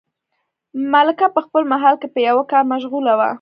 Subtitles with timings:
[0.93, 3.29] ملکه په خپل محل کې په یوه کار مشغوله وه.